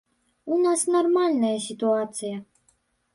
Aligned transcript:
У 0.53 0.55
нас 0.61 0.81
нармальная 0.95 1.51
сітуацыя. 1.67 2.41